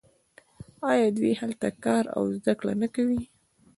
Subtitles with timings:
[0.91, 3.21] آیا دوی هلته کار او زده کړه نه کوي؟